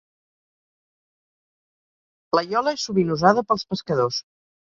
La 2.37 2.43
iola 2.53 2.75
és 2.79 2.87
sovint 2.87 3.13
usada 3.19 3.47
per 3.51 3.61
pescadors. 3.75 4.19